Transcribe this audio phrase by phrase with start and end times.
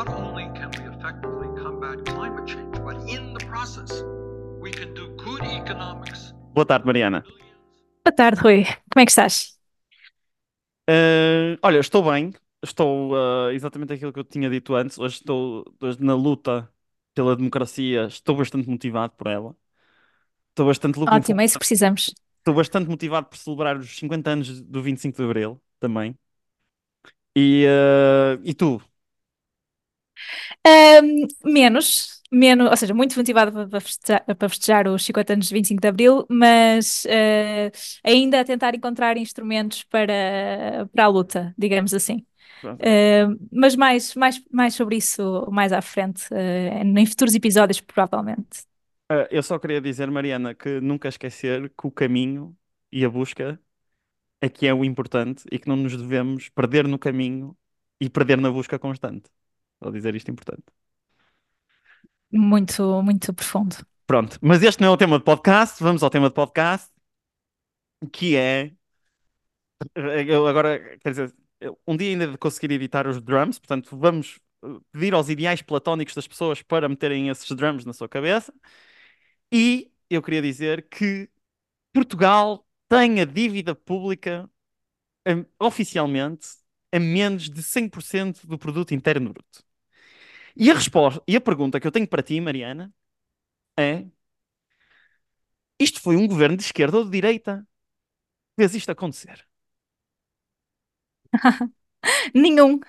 [0.00, 4.02] not only can we effectively combat climate change, but in the process,
[4.58, 6.32] we can do good economics.
[6.54, 7.22] Boa tarde, Mariana.
[8.02, 8.64] Boa tarde, Rui.
[8.64, 9.58] Como é que estás?
[10.88, 12.32] Uh, olha, estou bem.
[12.62, 14.98] Estou uh, exatamente aquilo que eu tinha dito antes.
[14.98, 16.66] Hoje estou hoje na luta
[17.14, 18.06] pela democracia.
[18.06, 19.54] Estou bastante motivado por ela.
[20.48, 22.14] Estou bastante looking Ótimo, é isso que precisamos.
[22.38, 26.18] Estou bastante motivado por celebrar os 50 anos do 25 de Abril também.
[27.36, 28.82] E, uh, e tu?
[30.66, 35.54] Ahm, menos, menos, ou seja, muito motivada para festejar, para festejar os 50 anos de
[35.54, 37.70] 25 de Abril, mas eh,
[38.04, 42.24] ainda a tentar encontrar instrumentos para, para a luta, digamos assim.
[42.78, 48.64] Eh, mas mais, mais, mais sobre isso mais à frente, eh, em futuros episódios, provavelmente.
[49.10, 52.56] Uh, eu só queria dizer, Mariana, que nunca esquecer que o caminho
[52.92, 53.60] e a busca
[54.40, 57.56] é que é o importante e que não nos devemos perder no caminho
[58.00, 59.30] e perder na busca constante.
[59.80, 60.64] Vou dizer isto importante.
[62.30, 63.76] Muito, muito profundo.
[64.06, 65.82] Pronto, mas este não é o tema de podcast.
[65.82, 66.90] Vamos ao tema de podcast,
[68.12, 68.72] que é.
[69.94, 71.34] Eu agora, quer dizer,
[71.86, 76.14] um dia ainda de conseguir editar os drums, portanto, vamos uh, pedir aos ideais platónicos
[76.14, 78.52] das pessoas para meterem esses drums na sua cabeça.
[79.52, 81.28] E eu queria dizer que
[81.92, 84.48] Portugal tem a dívida pública
[85.58, 86.48] oficialmente
[86.92, 89.69] a menos de 100% do produto interno bruto.
[90.64, 92.92] E a resposta, e a pergunta que eu tenho para ti, Mariana,
[93.78, 94.06] é:
[95.80, 97.66] isto foi um governo de esquerda ou de direita
[98.56, 99.46] fez isto acontecer?
[102.34, 102.80] Nenhum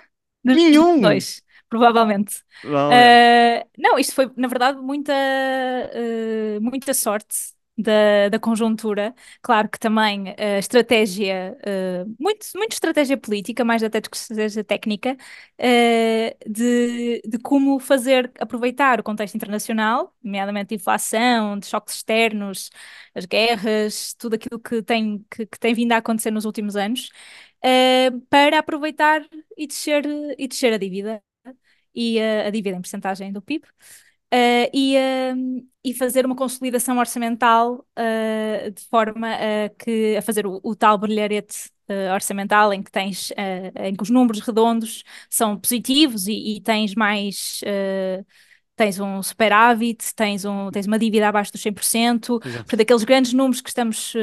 [0.44, 1.02] dos Nenhum!
[1.02, 2.38] dois, provavelmente.
[2.64, 2.92] Não.
[2.92, 9.14] Uh, não, isto foi, na verdade, muita, uh, muita sorte da, da conjuntura.
[9.42, 14.64] Claro que também uh, estratégia, uh, muito, muito estratégia política, mais até do que estratégia
[14.64, 15.18] técnica,
[15.60, 22.70] uh, de, de como fazer, aproveitar o contexto internacional, nomeadamente inflação, de choques externos,
[23.16, 27.10] as guerras, tudo aquilo que tem, que, que tem vindo a acontecer nos últimos anos,
[27.66, 29.28] uh, para aproveitar
[29.58, 30.06] e descer,
[30.38, 31.22] e descer a dívida
[31.94, 33.68] e a, a dívida em percentagem do PIB,
[34.34, 40.46] uh, e, uh, e fazer uma consolidação orçamental uh, de forma a, que, a fazer
[40.46, 41.70] o, o tal brilharete
[42.14, 43.34] orçamental em que tens
[43.84, 47.60] em que os números redondos são positivos e, e tens mais
[48.78, 52.66] tens um superávit, tens, um, tens uma dívida abaixo dos 100%, Exato.
[52.66, 54.14] por daqueles grandes números que estamos,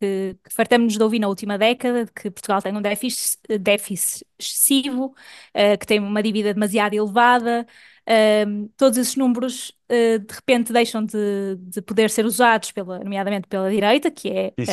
[0.00, 4.24] que, que fartamos de ouvir na última década, de que Portugal tem um déficit, déficit
[4.38, 5.14] excessivo,
[5.54, 7.66] uh, que tem uma dívida demasiado elevada,
[8.10, 13.46] uh, todos esses números uh, de repente deixam de, de poder ser usados, pela, nomeadamente
[13.46, 14.66] pela direita, que, é, que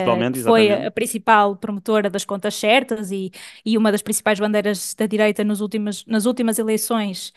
[0.43, 0.87] foi exatamente.
[0.87, 3.31] a principal promotora das contas certas e,
[3.65, 7.31] e uma das principais bandeiras da direita nos últimos, nas últimas eleições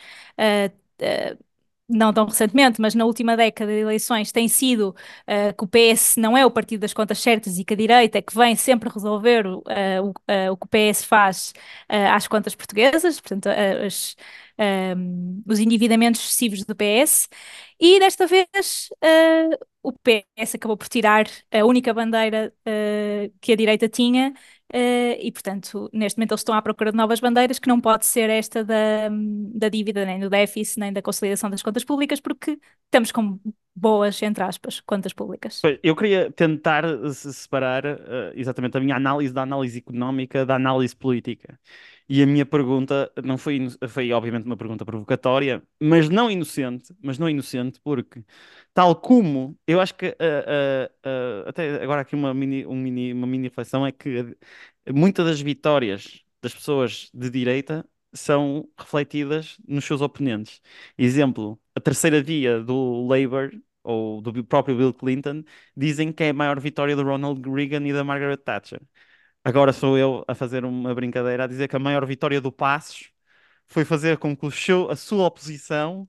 [1.91, 4.95] não tão recentemente, mas na última década de eleições, tem sido
[5.27, 8.19] uh, que o PS não é o partido das contas certas e que a direita
[8.19, 9.61] é que vem sempre resolver uh,
[10.03, 11.53] o, uh, o, que o PS faz
[11.89, 14.17] às contas portuguesas, portanto, as,
[14.97, 17.29] um, os endividamentos excessivos do PS.
[17.81, 18.91] E desta vez
[19.83, 22.53] o PS acabou por tirar a única bandeira
[23.41, 24.35] que a direita tinha
[24.73, 28.07] Uh, e, portanto, neste momento eles estão à procura de novas bandeiras, que não pode
[28.07, 29.09] ser esta da,
[29.53, 33.41] da dívida, nem do déficit, nem da consolidação das contas públicas, porque estamos com
[33.75, 35.61] boas, entre aspas, contas públicas.
[35.83, 37.99] Eu queria tentar separar uh,
[38.35, 41.59] exatamente a minha análise da análise económica da análise política.
[42.13, 47.19] E a minha pergunta não foi, foi obviamente uma pergunta provocatória, mas não inocente, mas
[47.21, 48.25] não inocente, porque
[48.75, 51.09] tal como eu acho que uh, uh,
[51.45, 54.37] uh, até agora aqui uma mini, um mini, uma mini reflexão é que
[54.93, 60.61] muitas das vitórias das pessoas de direita são refletidas nos seus oponentes.
[60.99, 63.51] Exemplo, a terceira via do Labour
[63.85, 65.45] ou do próprio Bill Clinton
[65.77, 68.81] dizem que é a maior vitória do Ronald Reagan e da Margaret Thatcher.
[69.45, 73.11] Agora sou eu a fazer uma brincadeira a dizer que a maior vitória do Passos
[73.69, 76.09] foi fazer com que seu, a sua oposição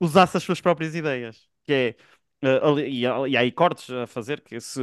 [0.00, 1.48] usasse as suas próprias ideias.
[1.64, 1.96] Que
[2.42, 3.06] é, uh, e, e
[3.36, 4.80] há aí cortes a fazer que, se,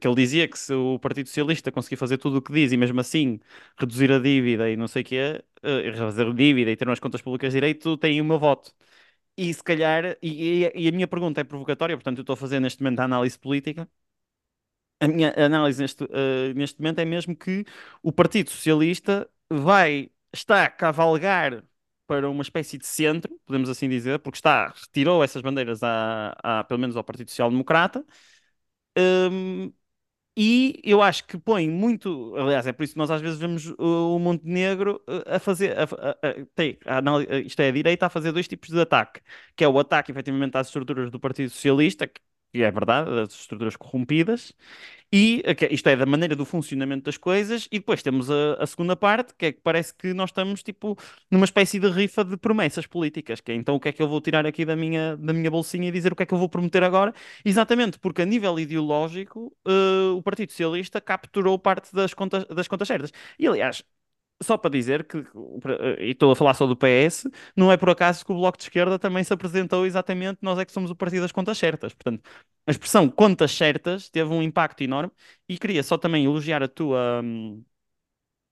[0.00, 2.76] que ele dizia que se o Partido Socialista conseguir fazer tudo o que diz e
[2.76, 3.40] mesmo assim
[3.78, 7.00] reduzir a dívida e não sei o que é, uh, fazer dívida e ter umas
[7.00, 8.74] contas públicas direito, tem o meu voto.
[9.36, 12.36] E se calhar, e, e, e a minha pergunta é provocatória, portanto eu estou a
[12.36, 13.88] fazer neste momento a análise política
[15.00, 17.64] a minha análise neste, uh, neste momento é mesmo que
[18.02, 21.64] o Partido Socialista vai, está a cavalgar
[22.06, 26.64] para uma espécie de centro, podemos assim dizer, porque está, retirou essas bandeiras, à, à,
[26.64, 28.04] pelo menos ao Partido Social Democrata,
[28.98, 29.72] um,
[30.36, 32.34] e eu acho que põe muito.
[32.36, 35.76] Aliás, é por isso que nós às vezes vemos o, Montenegro eh, a fazer.
[35.78, 39.20] A, a, a, a isto é, a direita a fazer dois tipos de ataque,
[39.56, 42.20] que é o ataque efetivamente às estruturas do Partido Socialista, que
[42.54, 44.54] é verdade, as estruturas corrompidas,
[45.12, 48.94] e isto é da maneira do funcionamento das coisas, e depois temos a, a, segunda
[48.94, 50.96] parte, que é que parece que nós estamos tipo
[51.30, 54.08] numa espécie de rifa de promessas políticas, que é então o que é que eu
[54.08, 56.38] vou tirar aqui da minha, da minha bolsinha e dizer o que é que eu
[56.38, 57.14] vou prometer agora,
[57.44, 62.88] exatamente porque a nível ideológico uh, o Partido Socialista capturou parte das contas, das contas
[62.88, 63.12] certas.
[63.38, 63.82] E aliás,
[64.42, 65.18] só para dizer que,
[65.98, 68.64] e estou a falar só do PS, não é por acaso que o Bloco de
[68.64, 71.92] Esquerda também se apresentou exatamente nós é que somos o partido das contas certas.
[71.94, 72.22] Portanto,
[72.66, 75.12] a expressão contas certas teve um impacto enorme
[75.48, 77.22] e queria só também elogiar a tua.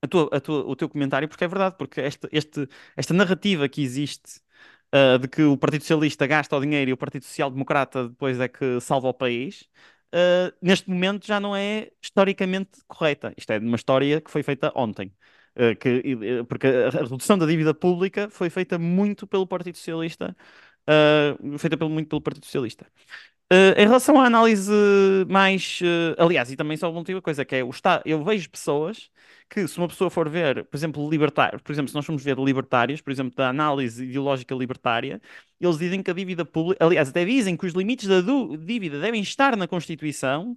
[0.03, 3.69] A tua, a tua, o teu comentário, porque é verdade, porque este, este, esta narrativa
[3.69, 4.41] que existe
[4.95, 8.39] uh, de que o Partido Socialista gasta o dinheiro e o Partido Social Democrata depois
[8.39, 9.63] é que salva o país,
[10.15, 13.35] uh, neste momento já não é historicamente correta.
[13.37, 15.13] Isto é uma história que foi feita ontem.
[15.57, 15.89] Eh, que,
[16.23, 20.37] eh, porque a redução da dívida pública foi feita muito pelo Partido Socialista,
[20.89, 22.87] uh, feita pelo, muito pelo Partido Socialista.
[23.53, 24.73] Uh, em relação à análise
[25.29, 28.51] mais, uh, aliás, e também só uma última coisa, que é o Estado, eu vejo
[28.51, 29.11] pessoas
[29.49, 32.37] que, se uma pessoa for ver, por exemplo, libertários, por exemplo, se nós formos ver
[32.39, 35.23] libertários, por exemplo, da análise ideológica libertária,
[35.61, 38.21] eles dizem que a dívida pública, aliás, até dizem que os limites da
[38.59, 40.57] dívida devem estar na Constituição,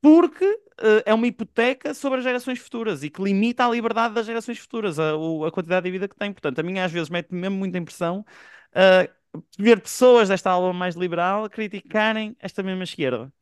[0.00, 4.26] porque uh, é uma hipoteca sobre as gerações futuras e que limita a liberdade das
[4.26, 5.12] gerações futuras, a,
[5.46, 6.32] a quantidade de vida que tem.
[6.32, 8.24] Portanto, a mim às vezes mete mesmo muita impressão
[8.72, 13.32] uh, ver pessoas desta aula mais liberal criticarem esta mesma esquerda.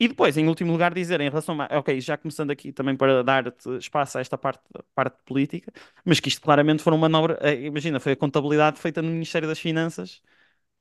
[0.00, 1.66] E depois, em último lugar, dizer em relação a.
[1.78, 4.62] Ok, já começando aqui também para dar-te espaço a esta parte,
[4.94, 5.72] parte política,
[6.04, 7.36] mas que isto claramente foi uma manobra.
[7.42, 10.22] Eh, imagina, foi a contabilidade feita no Ministério das Finanças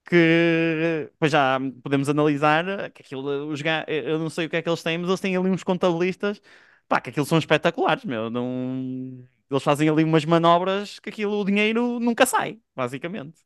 [0.07, 4.69] que pois já podemos analisar que aquilo, os eu não sei o que é que
[4.69, 6.41] eles têm, mas eles têm ali uns contabilistas,
[6.87, 9.27] pá, que aquilo são espetaculares, meu, não...
[9.51, 13.45] eles fazem ali umas manobras que aquilo, o dinheiro nunca sai, basicamente.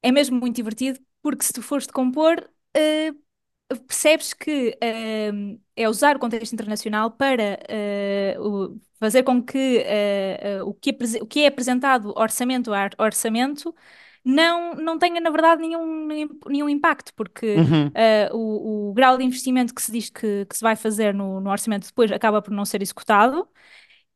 [0.00, 2.38] É mesmo muito divertido, porque se tu fores de compor,
[2.76, 7.58] uh, percebes que uh, é usar o contexto internacional para
[8.38, 9.84] uh, fazer com que,
[10.64, 13.74] o, que o que é apresentado orçamento a orçamento
[14.30, 16.06] não, não tenha, na verdade, nenhum,
[16.46, 17.86] nenhum impacto, porque uhum.
[17.86, 21.40] uh, o, o, grau de investimento que se diz que, que se vai fazer no,
[21.40, 23.48] no orçamento depois acaba por não ser executado.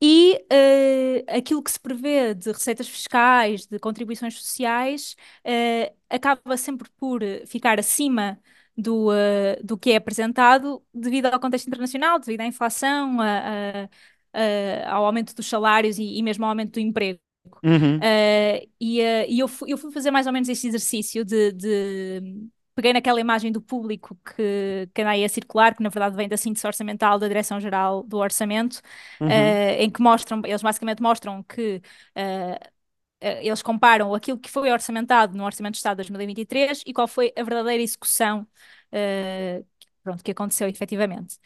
[0.03, 5.17] E uh, aquilo que se prevê de receitas fiscais, de contribuições sociais,
[5.47, 8.39] uh, acaba sempre por ficar acima
[8.77, 13.89] do, uh, do que é apresentado devido ao contexto internacional, devido à inflação, a, a,
[14.35, 17.19] a, ao aumento dos salários e, e mesmo ao aumento do emprego.
[17.65, 17.99] Uhum.
[17.99, 21.53] Uh, e, uh, e eu, fui, eu fui fazer mais ou menos esse exercício de,
[21.53, 26.17] de peguei naquela imagem do público que, que anda aí a circular, que na verdade
[26.17, 28.81] vem da síntese orçamental da Direção-Geral do Orçamento,
[29.21, 29.29] uhum.
[29.29, 29.31] uh,
[29.79, 31.83] em que mostram, eles basicamente mostram que
[32.17, 32.73] uh,
[33.21, 37.33] eles comparam aquilo que foi orçamentado no Orçamento de Estado de 2023 e qual foi
[37.37, 38.47] a verdadeira execução
[38.93, 39.67] uh,
[40.03, 41.39] pronto, que aconteceu efetivamente.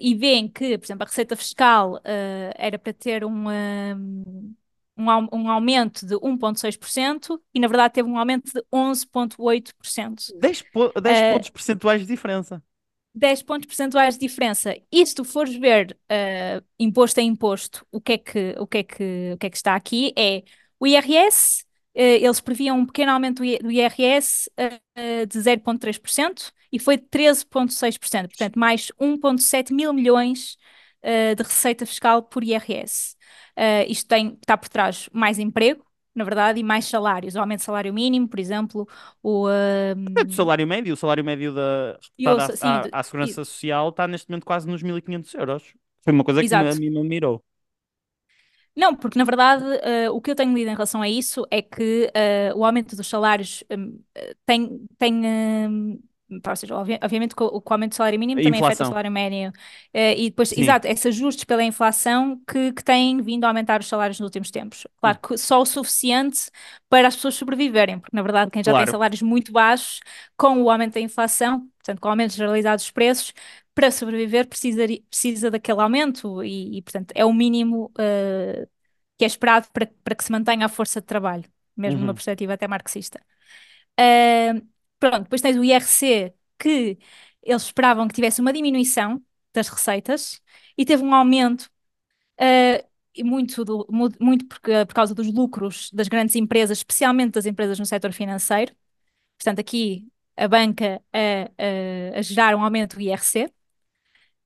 [0.00, 2.00] e veem que, por exemplo, a receita fiscal
[2.56, 4.54] era para ter um um,
[4.96, 10.38] um aumento de 1,6% e, na verdade, teve um aumento de 11,8%.
[10.40, 12.62] 10, po 10 uh, pontos percentuais de diferença.
[13.14, 14.76] 10 pontos percentuais de diferença.
[14.90, 18.78] E se tu fores ver uh, imposto a imposto, o que, é que, o, que
[18.78, 20.42] é que, o que é que está aqui é
[20.80, 26.96] o IRS, uh, eles previam um pequeno aumento do IRS uh, de 0,3% e foi
[26.96, 30.56] de 13,6%, portanto, mais 1,7 mil milhões
[31.36, 33.14] de receita fiscal por IRS.
[33.56, 35.84] Uh, isto tem, está por trás mais emprego,
[36.14, 37.34] na verdade, e mais salários.
[37.34, 38.88] O aumento do salário mínimo, por exemplo,
[39.22, 39.48] o...
[39.48, 40.24] Uh...
[40.24, 43.34] do salário médio, o salário médio da, eu, à, sim, à, à, Segurança e...
[43.34, 45.74] Social está neste momento quase nos 1500 euros.
[46.02, 46.70] Foi uma coisa Exato.
[46.70, 47.42] que a mim me mirou.
[48.76, 51.62] Não, porque na verdade uh, o que eu tenho lido em relação a isso é
[51.62, 54.00] que uh, o aumento dos salários um,
[54.44, 58.84] tem, tem um, ou seja, obviamente com, com o aumento do salário mínimo também afeta
[58.84, 59.50] o salário médio.
[59.94, 60.62] Uh, e depois, Sim.
[60.62, 64.50] exato, esses ajustes pela inflação que, que têm vindo a aumentar os salários nos últimos
[64.50, 64.86] tempos.
[64.96, 66.50] Claro que só o suficiente
[66.88, 68.86] para as pessoas sobreviverem, porque na verdade quem já claro.
[68.86, 70.00] tem salários muito baixos,
[70.36, 73.32] com o aumento da inflação, portanto com o aumento generalizado dos preços,
[73.74, 78.68] para sobreviver precisa, precisa daquele aumento e, e portanto, é o mínimo uh,
[79.18, 81.44] que é esperado para, para que se mantenha a força de trabalho,
[81.76, 82.06] mesmo uhum.
[82.06, 83.20] numa perspectiva até marxista.
[84.00, 84.73] Uh,
[85.04, 86.98] Pronto, depois tens o IRC, que
[87.42, 90.40] eles esperavam que tivesse uma diminuição das receitas
[90.78, 91.70] e teve um aumento,
[92.40, 93.86] uh, muito, do,
[94.18, 98.74] muito por, por causa dos lucros das grandes empresas, especialmente das empresas no setor financeiro.
[99.36, 100.08] Portanto, aqui
[100.38, 103.44] a banca a, a, a gerar um aumento do IRC.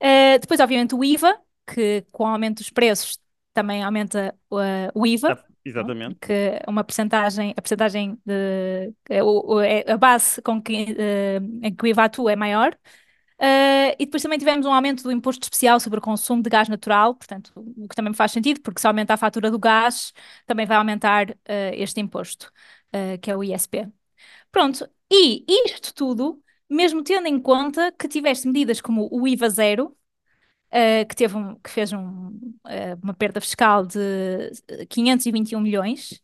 [0.02, 3.16] Uh, depois, obviamente, o IVA, que com o aumento dos preços
[3.54, 6.18] também aumenta uh, o IVA, Exatamente.
[6.20, 9.18] que uma percentagem, a percentagem de, é
[9.86, 12.76] é a base com que, uh, em que o IVA atua é maior.
[13.40, 16.68] Uh, e depois também tivemos um aumento do imposto especial sobre o consumo de gás
[16.68, 20.12] natural, portanto, o que também faz sentido, porque se aumenta a fatura do gás,
[20.44, 21.34] também vai aumentar uh,
[21.74, 22.50] este imposto,
[22.94, 23.86] uh, que é o ISP.
[24.50, 29.96] Pronto, e isto tudo, mesmo tendo em conta que tiveste medidas como o IVA zero,
[30.72, 36.20] uh, que teve um- que fez um, uh, uma perda fiscal de uh, 521 milhões,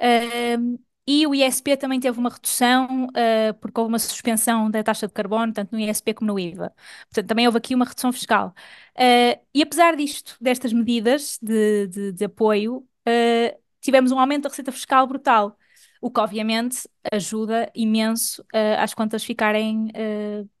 [0.00, 5.06] uh, e o ISP também teve uma redução, uh, porque houve uma suspensão da taxa
[5.06, 6.72] de carbono, tanto no ISP como no IVA.
[7.10, 8.54] Portanto, também houve aqui uma redução fiscal.
[8.98, 14.48] Uh, e apesar disto, destas medidas de, de- de apoio, uh, tivemos um aumento da
[14.48, 15.58] receita fiscal brutal,
[16.00, 18.44] o que obviamente ajuda imenso
[18.78, 19.88] às contas ficarem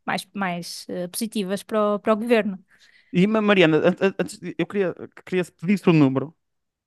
[0.06, 2.58] mais, mais positivas para o, para o governo.
[3.20, 4.94] E Ma- Mariana, an- an- antes eu queria,
[5.26, 6.34] queria pedir-te um número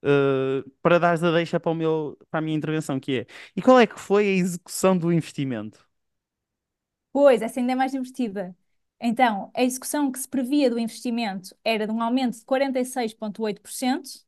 [0.03, 3.61] eh, para dares a deixa para, o meu, para a minha intervenção, que é, e
[3.61, 5.79] qual é que foi a execução do investimento?
[7.11, 8.55] Pois, essa ainda é mais divertida.
[8.99, 14.25] Então, a execução que se previa do investimento era de um aumento de 46,8%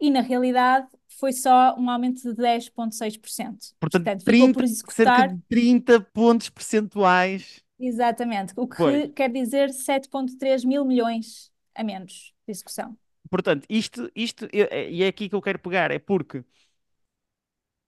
[0.00, 3.74] e, na realidade, foi só um aumento de 10,6%.
[3.80, 7.64] Portanto, Portanto, ficou por 30, cerca executar de 30 pontos percentuais.
[7.78, 9.02] Exatamente, o que Pois.
[9.10, 12.96] quer dizer 7,3 mil milhões a menos de execução.
[13.30, 16.44] Portanto, isto, isto e é aqui que eu quero pegar, é porque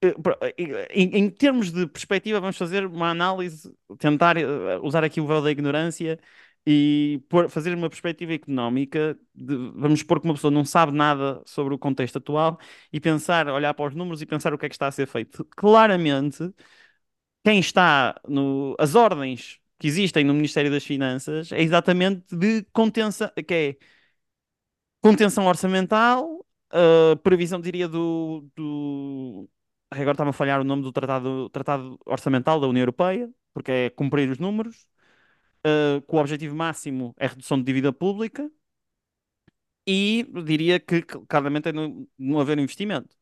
[0.00, 0.54] eh, pro- eh,
[0.90, 5.42] em, em termos de perspectiva, vamos fazer uma análise, tentar eh, usar aqui o véu
[5.42, 6.18] da ignorância
[6.66, 9.18] e pôr- fazer uma perspectiva económica.
[9.34, 12.58] de- vamos supor que uma pessoa não sabe nada sobre o contexto atual
[12.92, 15.06] e pensar, olhar para os números e pensar o que é que está a ser
[15.06, 15.44] feito.
[15.56, 16.52] Claramente,
[17.44, 23.30] quem está no, as ordens que existem no Ministério das Finanças é exatamente de contenção,
[23.46, 23.76] que é
[25.00, 29.48] contenção orçamental, uh, previsão, diria, do, do...
[29.90, 33.90] Agora está-me a falhar o nome do tratado, tratado orçamental da União Europeia, porque é
[33.90, 34.86] cumprir os números,
[35.66, 38.50] uh, que o objetivo máximo é redução de dívida pública,
[39.86, 43.16] e diria que claramente é não, não haver investimento.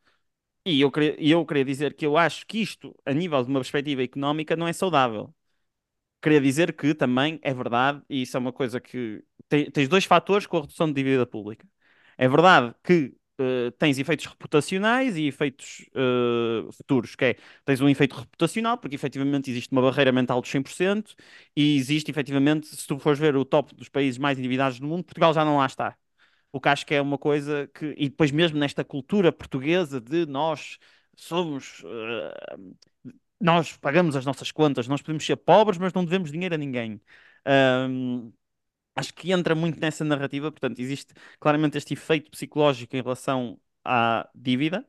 [0.64, 4.02] E eu eu queria dizer que eu acho que isto, a nível de uma perspectiva
[4.02, 5.34] económica, não é saudável.
[6.26, 10.04] Queria dizer que também é verdade, e isso é uma coisa que te- tens dois
[10.04, 11.64] fatores com a redução de dívida pública.
[12.18, 17.88] É verdade que eh, tens efeitos reputacionais e efeitos eh, futuros, que é, tens um
[17.88, 21.14] efeito reputacional, porque efetivamente existe uma barreira mental de 100%,
[21.54, 25.04] e existe efetivamente, se tu fores ver o top dos países mais endividados do mundo,
[25.04, 25.96] Portugal já não lá está.
[26.52, 30.26] O que acho que é uma coisa que, e depois mesmo nesta cultura portuguesa de
[30.26, 30.78] nós
[31.16, 32.56] somos, eh,
[33.40, 37.00] nós pagamos as nossas contas, nós podemos ser pobres, mas não devemos dinheiro a ninguém.
[37.44, 38.32] Ahm,
[38.96, 44.28] acho que entra muito nessa narrativa, portanto, existe claramente este efeito psicológico em relação à
[44.34, 44.86] dívida.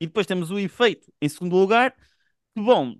[0.00, 1.92] E depois temos o efeito, em segundo lugar,
[2.54, 2.96] que, bom,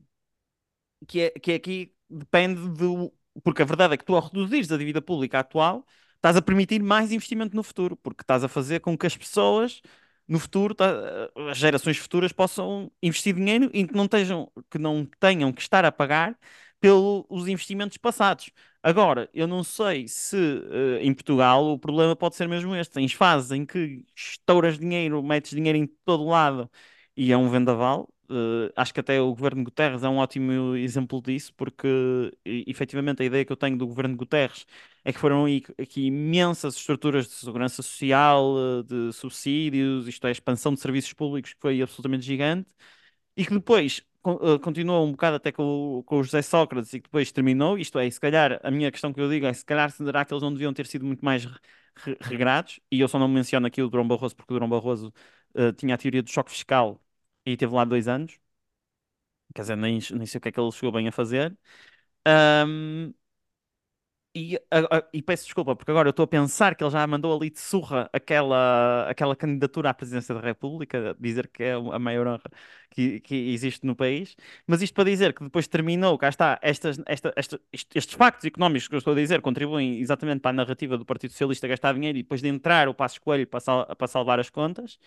[1.06, 3.12] que é, que é aqui depende do.
[3.42, 5.86] Porque a verdade é que tu, ao reduzires a dívida pública atual,
[6.16, 9.82] estás a permitir mais investimento no futuro, porque estás a fazer com que as pessoas
[10.28, 10.92] no futuro, tá-
[11.50, 15.85] as gerações futuras possam investir dinheiro e que não estejam, que não tenham que estar
[15.85, 16.38] a pagar
[16.80, 18.50] pelos investimentos passados.
[18.83, 20.37] Agora, eu não sei se
[20.71, 22.92] eh, em Portugal o problema pode ser mesmo este.
[22.95, 26.71] Tens fases em que estouras dinheiro, metes dinheiro em todo lado
[27.16, 28.09] e é um vendaval.
[28.30, 31.87] Eh, acho que até o governo Guterres é um ótimo exemplo disso, porque
[32.45, 34.66] efetivamente a ideia que eu tenho do governo Guterres
[35.04, 35.45] é que foram
[35.80, 41.52] aqui imensas estruturas de segurança social, eh, de subsídios, isto é, expansão de serviços públicos
[41.54, 42.68] que foi absolutamente gigante,
[43.37, 47.04] e que depois eh, continuou um bocado até com, com o José Sócrates e que
[47.09, 47.78] depois terminou.
[47.78, 50.33] Isto é, se calhar, a minha questão que eu digo é se calhar será que
[50.33, 51.59] eles não deviam ter sido muito mais re-
[51.97, 55.12] re- regrados, e eu só não menciono aqui o Durão Barroso porque o Durão Barroso
[55.54, 57.00] eh, tinha a teoria do choque fiscal
[57.46, 58.38] e teve lá dois anos.
[59.54, 61.56] Quer dizer, nem, nem sei o que é que ele chegou bem a fazer.
[62.26, 63.12] Ahm,
[64.34, 67.06] e, a- a- e peço desculpa, porque agora eu estou a pensar que ele já
[67.06, 71.98] mandou ali de surra aquela, aquela candidatura à presidência da República, dizer que é a
[71.98, 72.42] maior honra
[72.90, 74.36] que, que existe no país.
[74.66, 78.44] Mas isto para dizer que depois terminou, cá está, estas, esta, esta- est- estes factos
[78.44, 81.94] económicos que eu estou a dizer contribuem exatamente para a narrativa do Partido Socialista gastar
[81.94, 84.98] dinheiro e depois de entrar o Passos Coelho para, sal- para salvar as contas.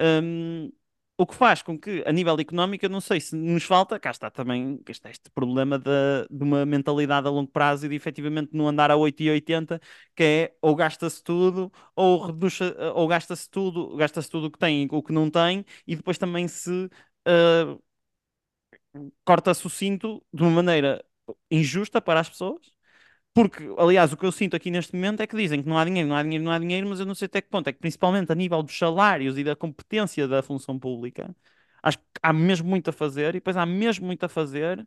[0.00, 0.70] Hum,
[1.18, 4.10] o que faz com que, a nível económico, eu não sei se nos falta, cá
[4.12, 8.50] está também está este problema da- de, uma mentalidade a longo prazo e de efetivamente
[8.56, 9.80] não andar a 8 e 80,
[10.14, 12.60] que é ou gasta-se tudo, ou reduz,
[12.94, 16.18] ou gasta-se tudo, gasta-se tudo o que tem e o que não tem, e depois
[16.18, 16.88] também se
[17.26, 17.76] ah,
[19.24, 21.04] corta-se o cinto de uma maneira
[21.50, 22.60] injusta para as pessoas
[23.38, 25.84] Porque, aliás, o que eu sinto aqui neste momento é que dizem que não há
[25.84, 27.68] dinheiro, não há dinheiro, não há dinheiro, mas eu não sei até que ponto.
[27.68, 31.32] É que, principalmente a nível dos salários e da competência da função pública,
[31.80, 34.80] acho que há mesmo muito a fazer e depois há mesmo muito a fazer.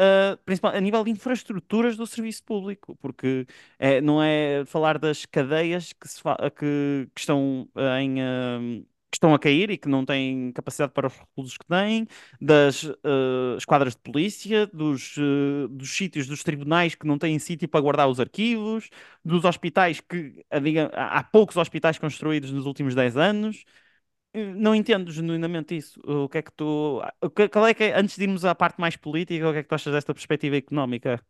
[0.00, 3.46] Uh, principalmente a nível de infraestruturas do serviço público, porque
[3.78, 6.08] é, não é falar das cadeias que,
[6.56, 10.92] que, que estão uh, em, uh, que estão a cair e que não têm capacidade
[10.94, 12.08] para os recursos que têm,
[12.40, 17.68] das uh, esquadras de polícia, dos, uh, dos sítios dos tribunais que não têm sítio
[17.68, 18.88] para guardar os arquivos,
[19.22, 23.64] dos hospitais que diga, há poucos hospitais construídos nos últimos 10 anos.
[24.34, 26.00] Não entendo genuinamente isso.
[26.06, 27.02] O que é que tu.
[27.52, 29.68] Qual é que é, antes de irmos à parte mais política, o que é que
[29.68, 31.22] tu achas desta perspectiva económica?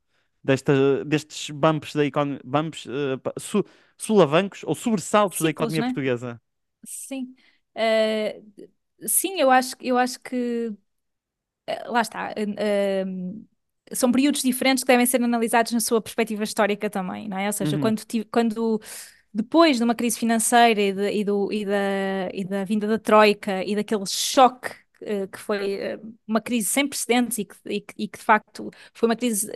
[0.44, 3.64] Desta, destes bumps da economia, bumps, uh, su,
[3.98, 5.86] sulavancos ou sobressaltos Ciclos, da economia né?
[5.88, 6.40] portuguesa?
[6.84, 7.34] Sim.
[7.76, 12.32] Uh, sim, eu acho, eu acho que uh, lá está.
[12.32, 13.46] Uh,
[13.92, 17.46] são períodos diferentes que devem ser analisados na sua perspectiva histórica também, não é?
[17.46, 17.82] Ou seja, uhum.
[17.82, 18.80] quando, quando
[19.34, 22.98] depois de uma crise financeira e, de, e, do, e, da, e da vinda da
[22.98, 24.70] Troika e daquele choque
[25.32, 25.98] que foi
[26.28, 29.50] uma crise sem precedentes e que, e que, e que de facto foi uma crise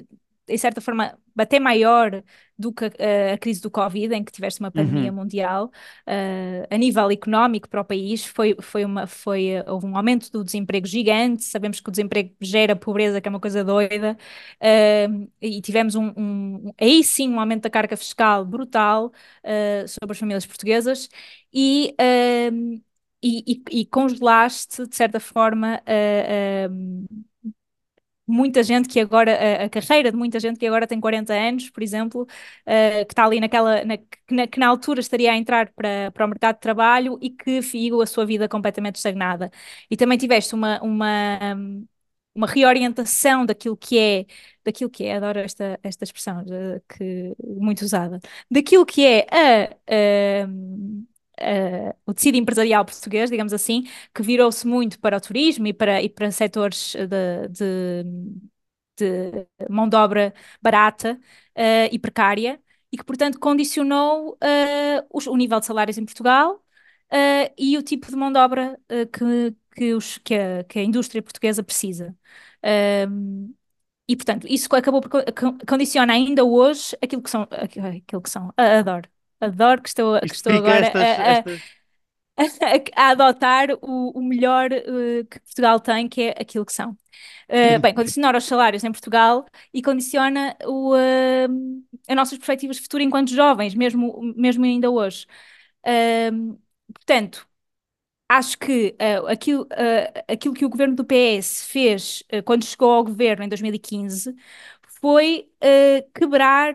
[0.49, 2.23] em certa forma, até maior
[2.59, 5.19] do que a, a, crise do Covid, em que tiveste uma pandemia uhum.
[5.19, 5.67] mundial,
[6.07, 10.45] uh, a nível económico para o país, foi, foi uma, foi, houve um aumento do
[10.45, 14.17] desemprego gigante, sabemos que o desemprego gera pobreza, que é uma coisa doida,
[14.63, 19.07] uh, e tivemos um, um, aí sim um aumento da carga fiscal brutal
[19.45, 21.09] uh, sobre as famílias portuguesas,
[21.53, 21.95] e,
[23.23, 25.83] e, e, e, congelaste, de certa forma,
[28.27, 31.83] muita gente que agora, a, carreira de muita gente que agora tem 40 anos, por
[31.83, 35.73] exemplo, uh, que está ali naquela, na, que, na, que na altura estaria a entrar
[35.73, 39.51] para, para o mercado de trabalho e que viu a sua vida completamente estagnada.
[39.91, 41.39] E também tiveste uma, uma,
[42.35, 44.27] uma reorientação daquilo que é,
[44.65, 46.45] daquilo que é, adoro esta, esta expressão
[46.89, 50.49] que, muito usada, daquilo que é a, a
[51.41, 56.03] uh, o tecido empresarial português, digamos assim, que virou-se muito para o turismo e para,
[56.03, 58.05] e para setores de, de,
[58.99, 61.19] de mão de obra barata
[61.57, 62.61] uh, e precária,
[62.93, 66.63] e que, portanto, condicionou uh, os, o nível de salários em Portugal
[67.57, 68.79] e o tipo de mão de obra
[69.13, 72.17] que, que, os, que, a, que, a, indústria portuguesa precisa.
[74.09, 75.11] e, portanto, isso acabou por
[75.69, 79.09] condiciona ainda hoje aquilo que são, aquilo que são, adoro,
[79.41, 81.63] Adoro que estou, que estou agora estas, a, estas...
[82.97, 86.91] a, a, adotar o, o melhor uh, que Portugal tem, que é aquilo que são.
[87.49, 92.83] Uh, bem, condiciona os salários em Portugal e condiciona o, uh, as nossas perspectivas de
[92.83, 95.27] futuro enquanto jovens, mesmo, mesmo ainda hoje.
[96.93, 97.47] portanto,
[98.29, 102.91] acho que uh, aquilo, uh, aquilo que o governo do PS fez uh, quando chegou
[102.91, 104.35] ao governo em 2015
[105.07, 105.49] foi
[106.13, 106.75] quebrar,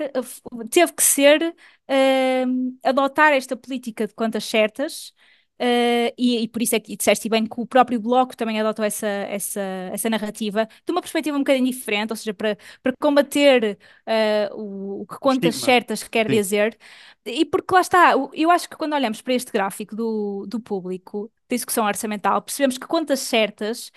[0.69, 1.53] teve que ser
[1.91, 5.13] uh, adotar esta política de contas certas.
[5.59, 8.85] Uh, e, e, por isso é que disseste bem que o próprio Bloco também adotou
[8.85, 9.61] essa, essa,
[9.93, 15.01] essa narrativa de uma perspectiva um bocadinho diferente, ou seja, para, para combater uh, o,
[15.01, 15.73] o, que contas Estigma.
[15.73, 16.33] certas quer Sim.
[16.33, 16.79] dizer.
[17.25, 21.29] E porque lá está, eu acho que quando olhamos para este gráfico do, do público,
[21.49, 23.91] da execução orçamental, percebemos que contas certas.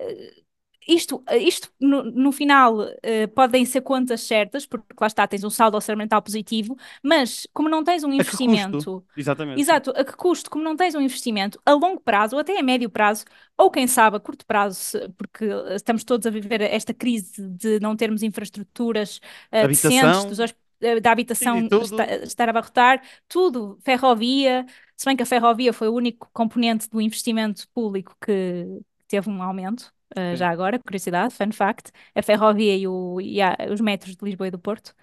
[0.00, 0.45] Uh,
[0.86, 5.50] isto, isto no, no final uh, podem ser contas certas, porque lá está, tens um
[5.50, 9.04] saldo orçamental positivo, mas como não tens um investimento.
[9.16, 9.60] Exatamente.
[9.60, 10.50] Exato, a que custo?
[10.50, 13.24] Como não tens um investimento a longo prazo, ou até a médio prazo,
[13.56, 15.44] ou quem sabe a curto prazo, porque
[15.74, 19.20] estamos todos a viver esta crise de não termos infraestruturas
[19.52, 25.22] uh, decentes, dos, eh, da habitação estar, estar a abarrotar, tudo, ferrovia, se bem que
[25.22, 29.92] a ferrovia foi o único componente do investimento público que teve um aumento.
[30.16, 34.24] Uh, já agora, curiosidade, fun fact, a ferrovia e, o, e a, os metros de
[34.24, 34.94] Lisboa e do Porto.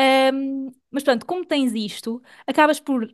[0.00, 3.08] Um, mas pronto, como tens isto, acabas por.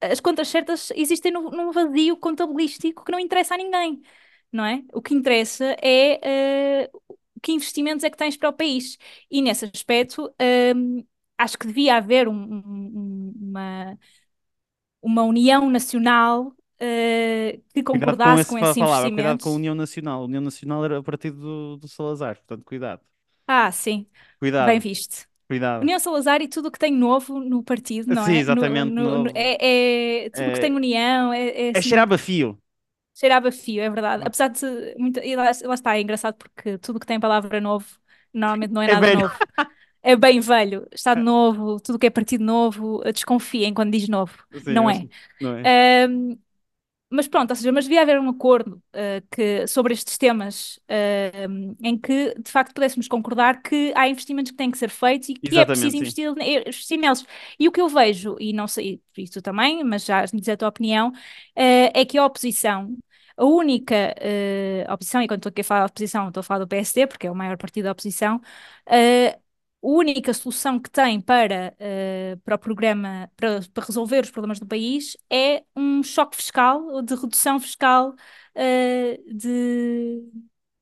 [0.00, 4.02] As contas certas existem no, num vazio contabilístico que não interessa a ninguém,
[4.50, 4.82] não é?
[4.92, 8.98] O que interessa é uh, que investimentos é que tens para o país.
[9.30, 10.32] E nesse aspecto,
[10.76, 11.04] um,
[11.38, 13.98] acho que devia haver um, um, uma,
[15.00, 19.14] uma união nacional uh, que concordasse com, esse, com esse palavra, investimento.
[19.14, 20.20] Cuidado com a União Nacional.
[20.20, 23.00] A União Nacional era o partido do, do Salazar, portanto, cuidado.
[23.46, 24.06] Ah, sim.
[24.38, 24.66] Cuidado.
[24.66, 25.26] Bem visto.
[25.48, 25.82] Cuidado.
[25.82, 28.38] União Salazar e tudo o que tem novo no partido, não sim, é?
[28.38, 28.90] exatamente.
[28.90, 31.32] No, no, é, é, tudo o é, que tem união.
[31.32, 32.58] É, é, é assim, cheirava fio.
[33.14, 34.22] Cheirava fio, é verdade.
[34.26, 34.94] Apesar de.
[34.96, 37.86] Muito, e lá, lá está, é engraçado porque tudo o que tem palavra novo
[38.32, 39.34] normalmente não é, é nada novo.
[40.02, 44.32] é bem velho, Estado Novo, tudo que é partido novo, desconfiem quando diz novo.
[44.64, 45.06] Sim, não, é.
[45.40, 46.08] não é.
[46.08, 46.38] Um,
[47.12, 51.76] mas pronto, ou seja, mas devia haver um acordo uh, que, sobre estes temas uh,
[51.82, 55.34] em que de facto pudéssemos concordar que há investimentos que têm que ser feitos e
[55.34, 55.98] que é Exatamente, preciso sim.
[55.98, 56.34] investir,
[56.66, 57.24] investir neles.
[57.58, 60.56] E o que eu vejo, e não sei, isso também, mas já me diz a
[60.56, 61.12] tua opinião, uh,
[61.56, 62.96] é que a oposição.
[63.34, 64.14] A única
[64.92, 67.26] oposição, e quando estou aqui a falar da oposição, estou a falar do PSD, porque
[67.26, 68.40] é o maior partido da oposição,
[68.86, 69.38] a
[69.82, 74.66] única solução que tem para, uh, para o programa, para, para, resolver os problemas do
[74.66, 80.22] país, é um choque fiscal, de redução fiscal, uh, de,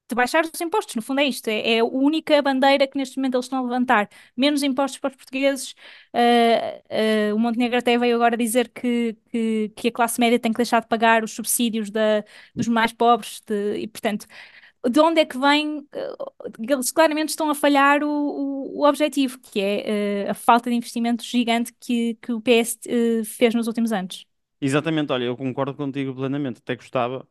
[0.09, 0.95] de baixar os impostos.
[0.95, 1.49] No fundo, é isto.
[1.49, 4.09] É, é, a única bandeira que neste momento eles estão a levantar.
[4.37, 5.75] Menos impostos para os portugueses.
[6.15, 10.59] Uh, o Montenegro até veio agora dizer que, que, que, a classe média tem que
[10.59, 12.23] deixar de pagar os subsídios da,
[12.55, 14.27] dos mais pobres, de, e, portanto
[14.89, 16.15] de onde é que vem, eh,
[16.59, 20.77] eles claramente estão a falhar o, o, o objetivo, que é uh, a falta de
[20.77, 24.27] investimento gigante que, que o PS uh, eh, fez nos últimos anos.
[24.61, 27.29] Exatamente, olha, eu concordo contigo plenamente, até gostava,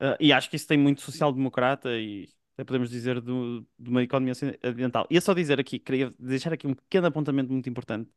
[0.00, 4.02] uh, e acho que isso tem muito social-democrata e até podemos dizer do, de uma
[4.02, 4.34] economia
[4.64, 5.06] ambiental.
[5.10, 8.10] E é só dizer aqui, queria deixar aqui um pequeno apontamento muito importante,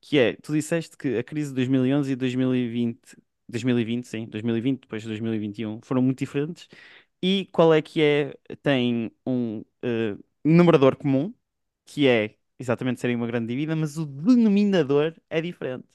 [0.00, 2.98] que é, tu disseste que a crise de 2011 e 2020,
[3.48, 6.68] 2020, sim, 2020, depois de 2021, foram muito diferentes,
[7.22, 8.34] e qual é que é?
[8.62, 11.34] Tem um uh, numerador comum,
[11.84, 15.88] que é exatamente serem uma grande dívida, mas o denominador é diferente.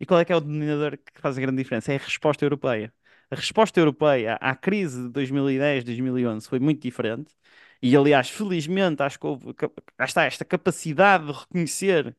[0.00, 1.92] E qual é que é o denominador que faz a grande diferença?
[1.92, 2.92] É a resposta europeia.
[3.30, 7.34] A resposta europeia à crise de 2010, 2011 foi muito diferente.
[7.80, 9.54] E, aliás, felizmente, acho que houve,
[10.00, 12.16] está esta capacidade de reconhecer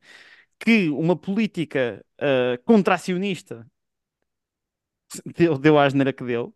[0.58, 3.66] que uma política uh, contracionista
[5.36, 6.54] deu, deu à asneira que deu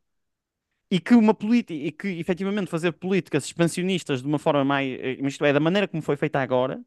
[0.91, 5.19] e que uma política e que efetivamente fazer políticas expansionistas de uma forma mais, eh,
[5.27, 6.83] isto é, da maneira como foi feita agora,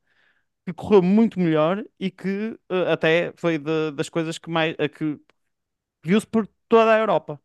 [0.65, 4.89] que correu muito melhor e que uh, até foi de, das coisas que mais uh,
[4.89, 5.19] que
[6.03, 7.41] viu-se por toda a Europa.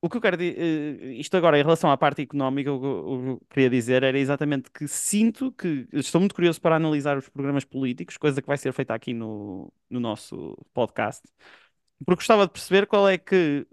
[0.00, 3.40] O que eu quero dizer, isto agora em relação à parte económica, o que eu
[3.50, 8.16] queria dizer era exatamente que sinto que estou muito curioso para analisar os programas políticos,
[8.16, 11.26] coisa que vai ser feita aqui no, no nosso podcast,
[12.06, 13.66] porque gostava de perceber qual é que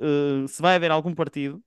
[0.48, 1.63] se vai haver algum partido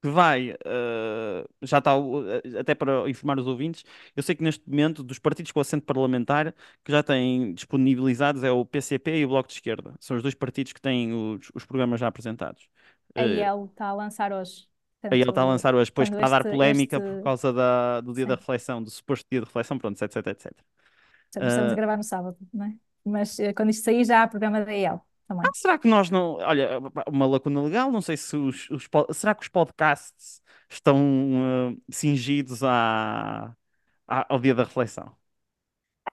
[0.00, 2.24] que vai, uh, já está, uh,
[2.58, 3.84] até para informar os ouvintes,
[4.14, 8.50] eu sei que neste momento, dos partidos com assento parlamentar, que já têm disponibilizados é
[8.50, 9.94] o PCP e o Bloco de Esquerda.
[9.98, 12.68] São os dois partidos que têm os, os programas já apresentados.
[13.14, 14.68] A IEL está a lançar hoje.
[15.00, 17.08] Portanto, a IEL está a lançar hoje, depois está a dar polémica este...
[17.08, 18.28] por causa da, do dia Sim.
[18.28, 20.52] da reflexão, do suposto dia de reflexão, pronto, etc, etc.
[21.28, 22.74] Estamos a gravar no sábado, não é?
[23.04, 25.46] Mas quando isto sair já há programa da IEL também.
[25.46, 26.34] Ah, será que nós não.
[26.36, 28.68] Olha, uma lacuna legal, não sei se os.
[28.70, 33.54] os será que os podcasts estão uh, cingidos à,
[34.06, 35.14] à, ao dia da reflexão?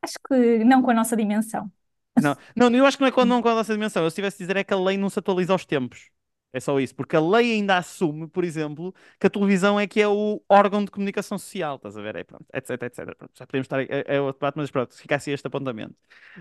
[0.01, 1.71] Acho que não com a nossa dimensão.
[2.21, 4.03] Não, não eu acho que não é com, não com a nossa dimensão.
[4.03, 6.09] Eu, se tivesse de dizer, é que a lei não se atualiza aos tempos.
[6.55, 9.99] É só isso, porque a lei ainda assume, por exemplo, que a televisão é que
[9.99, 12.15] é o órgão de comunicação social, estás a ver?
[12.15, 13.13] É, pronto, etc, etc.
[13.13, 13.81] Pronto, já podemos estar.
[13.81, 15.93] É, é outro debate, mas pronto, fica assim este apontamento.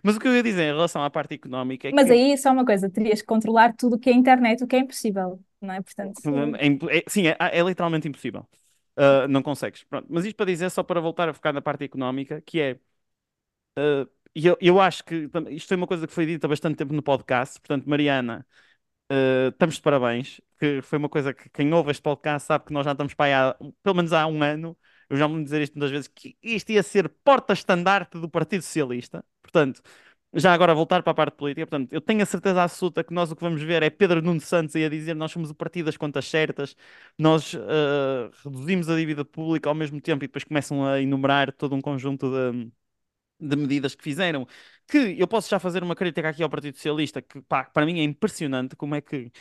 [0.04, 2.12] Mas o que eu ia dizer em relação à parte económica é Mas que...
[2.12, 4.78] aí só uma coisa, terias que controlar tudo o que é internet, o que é
[4.78, 5.82] impossível, não é?
[5.82, 6.20] Portanto.
[6.60, 8.46] É, é, sim, é, é, literalmente impossível.
[8.96, 9.82] Uh, não consegues.
[9.82, 12.78] Pronto, mas isto para dizer, só para voltar a focar na parte económica, que é.
[13.76, 16.92] Uh, eu, eu acho que isto foi uma coisa que foi dita há bastante tempo
[16.92, 18.46] no podcast, portanto, Mariana,
[19.10, 22.72] Uh, estamos de parabéns, que foi uma coisa que quem ouve este podcast sabe que
[22.72, 24.76] nós já estamos para há, pelo menos há um ano,
[25.10, 29.22] eu já me dizer isto muitas vezes, que isto ia ser porta-estandarte do Partido Socialista.
[29.42, 29.82] Portanto,
[30.32, 33.30] já agora voltar para a parte política, portanto, eu tenho a certeza absoluta que nós
[33.30, 35.86] o que vamos ver é Pedro Nuno Santos aí a dizer nós somos o partido
[35.86, 36.74] das contas certas,
[37.18, 41.74] nós uh, reduzimos a dívida pública ao mesmo tempo e depois começam a enumerar todo
[41.74, 42.72] um conjunto de
[43.40, 44.46] de medidas que fizeram,
[44.86, 48.00] que eu posso já fazer uma crítica aqui ao Partido Socialista, que pá, para mim
[48.00, 49.32] é impressionante como é que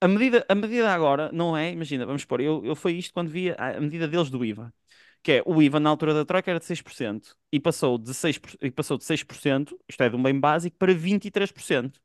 [0.00, 3.30] a medida, a medida agora não é, imagina, vamos supor, eu, eu foi isto quando
[3.30, 4.72] via a medida deles do IVA,
[5.22, 8.58] que é o IVA na altura da troca era de 6% e passou de 6%,
[8.62, 12.00] e passou de 6%, isto é de um bem básico, para 23%.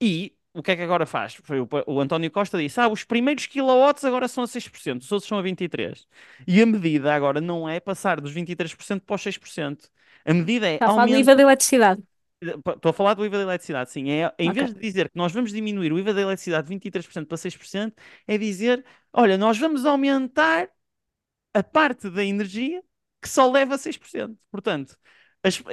[0.00, 1.34] E o que é que agora faz?
[1.34, 5.12] Foi o, o, António Costa disse: Ah, os primeiros kilowatts agora são a 6%, os
[5.12, 6.06] outros são a 23%.
[6.46, 9.88] E a medida agora não é passar dos 23% para os 6%.
[10.24, 10.74] A medida é.
[10.74, 12.02] Está a falar do IVA da eletricidade.
[12.40, 14.10] Estou a falar do IVA da eletricidade, sim.
[14.10, 14.62] É, em okay.
[14.62, 17.92] vez de dizer que nós vamos diminuir o IVA da eletricidade de 23% para 6%,
[18.26, 20.68] é dizer: olha, nós vamos aumentar
[21.54, 22.82] a parte da energia
[23.20, 24.36] que só leva a 6%.
[24.50, 24.96] Portanto,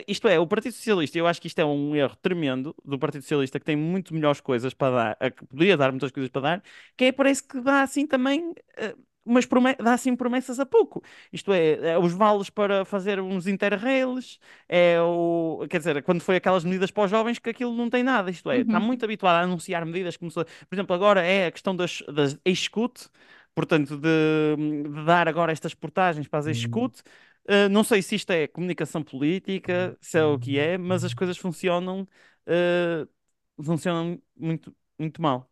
[0.07, 3.21] isto é, o Partido Socialista, eu acho que isto é um erro tremendo do Partido
[3.21, 6.63] Socialista, que tem muito melhores coisas para dar, que poderia dar muitas coisas para dar,
[6.97, 11.01] que é, parece que dá assim também uh, mas dá assim promessas a pouco.
[11.31, 16.35] Isto é, é os vales para fazer uns interrails, é o, quer dizer, quando foi
[16.35, 18.31] aquelas medidas para os jovens que aquilo não tem nada.
[18.31, 18.61] Isto é, uhum.
[18.61, 22.37] está muito habituado a anunciar medidas, começou, por exemplo, agora é a questão das, das
[22.45, 23.07] escute,
[23.55, 27.01] portanto, de, de, dar agora estas portagens para as escute.
[27.47, 31.13] Uh, não sei se isto é comunicação política, se é o que é, mas as
[31.13, 32.07] coisas funcionam,
[32.47, 35.48] uh, funcionam muito, muito mal.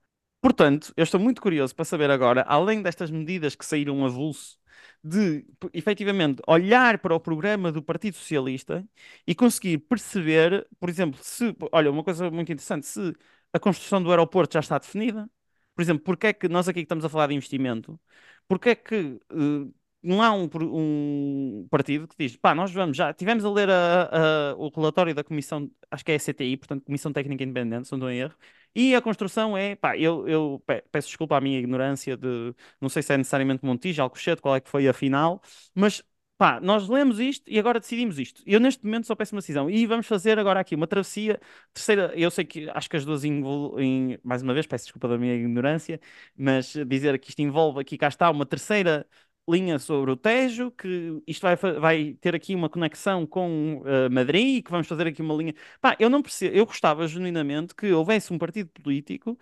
[0.48, 4.58] Portanto, eu estou muito curioso para saber agora, além destas medidas que saíram avulso,
[5.04, 8.88] de efetivamente olhar para o programa do Partido Socialista
[9.28, 13.14] e conseguir perceber, por exemplo, se, olha, uma coisa muito interessante, se
[13.52, 15.30] a construção do aeroporto já está definida,
[15.76, 18.00] por exemplo, porque é que nós aqui estamos a falar de investimento,
[18.48, 23.14] porque é que uh, não há um, um, partido que diz, pá, nós vamos já,
[23.14, 26.86] tivemos a ler a, a, o relatório da Comissão, acho que é a CTI, portanto,
[26.86, 28.36] Comissão Técnica Independente, se não estou em erro,
[28.76, 33.02] e a construção é, pá, eu, eu peço desculpa à minha ignorância de, não sei
[33.04, 35.42] se é necessariamente Montijo, Alcochete, qual é que foi a final,
[35.74, 36.04] mas
[36.38, 38.44] pá, nós lemos isto e agora decidimos isto.
[38.46, 39.70] Eu neste momento só peço uma decisão.
[39.70, 41.40] E vamos fazer agora aqui uma travessia
[41.74, 42.14] terceira.
[42.16, 45.34] Eu sei que acho que as duas envolvem, mais uma vez, peço desculpa da minha
[45.34, 46.00] ignorância,
[46.36, 49.08] mas dizer que isto envolve aqui, cá está, uma terceira
[49.50, 54.64] linha sobre o Tejo, que isto vai, vai ter aqui uma conexão com uh, Madrid,
[54.64, 55.54] que vamos fazer aqui uma linha.
[55.82, 59.38] Pá, eu não percebo, eu gostava genuinamente que houvesse um partido político,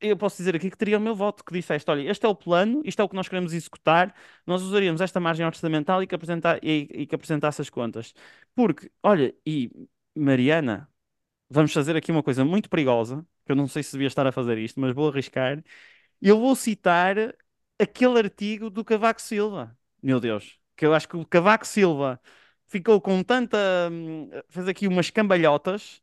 [0.00, 2.34] eu posso dizer aqui que teria o meu voto, que disseste, olha, este é o
[2.34, 4.14] plano, isto é o que nós queremos executar,
[4.46, 8.14] nós usaríamos esta margem orçamental e que, apresentar, e, e que apresentasse as contas.
[8.54, 9.70] Porque, olha, e
[10.16, 10.88] Mariana,
[11.50, 14.32] vamos fazer aqui uma coisa muito perigosa, que eu não sei se devia estar a
[14.32, 15.62] fazer isto, mas vou arriscar.
[16.20, 17.16] Eu vou citar
[17.82, 19.76] aquele artigo do Cavaco Silva.
[20.02, 22.20] Meu Deus, que eu acho que o Cavaco Silva
[22.66, 23.58] ficou com tanta.
[23.90, 26.02] Hum, fez aqui umas cambalhotas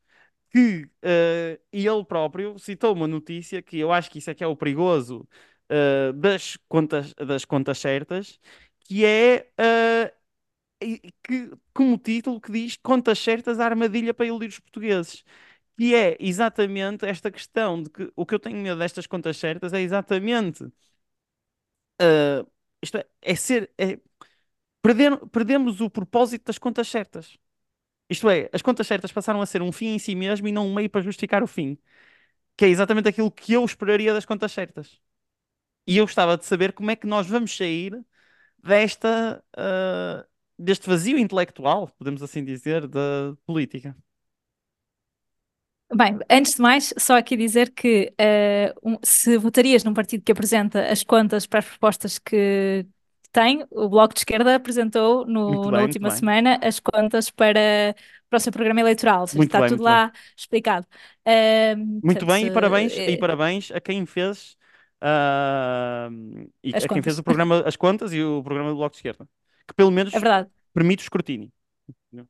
[0.52, 4.48] que uh, ele próprio citou uma notícia que eu acho que isso é que é
[4.48, 5.28] o perigoso
[5.72, 8.39] uh, das, contas, das contas certas,
[8.82, 9.50] que é.
[9.60, 10.20] Uh,
[11.24, 15.24] que, como título que diz contas certas, armadilha para iludir os portugueses.
[15.78, 19.74] E é exatamente esta questão de que o que eu tenho medo destas contas certas
[19.74, 20.65] é exatamente
[22.01, 22.49] Uh,
[22.81, 23.71] isto é, é ser.
[23.77, 23.99] É,
[24.81, 27.38] perder, perdemos o propósito das contas certas.
[28.09, 30.67] Isto é, as contas certas passaram a ser um fim em si mesmo e não
[30.67, 31.77] um meio para justificar o fim.
[32.57, 34.99] Que é exatamente aquilo que eu esperaria das contas certas.
[35.88, 37.93] E eu gostava de saber como é que nós vamos sair
[38.63, 43.95] desta, uh, deste vazio intelectual, podemos assim dizer, da política.
[45.95, 50.32] Bem, antes de mais, só aqui dizer que uh, um, se votarias num partido que
[50.32, 52.86] apresenta as contas para as propostas que
[53.32, 57.95] tem, o Bloco de Esquerda apresentou no, bem, na última semana as contas para,
[58.30, 60.21] para o seu programa eleitoral, seja, está bem, tudo lá bem.
[60.38, 60.88] explicado.
[61.28, 64.58] Uh, muito portanto, bem, e parabéns, uh, e parabéns a quem fez
[65.04, 68.97] uh, e a quem fez o programa, as contas e o programa do Bloco de
[68.97, 69.28] Esquerda,
[69.67, 70.19] que pelo menos é
[70.71, 71.52] permite o escrutínio.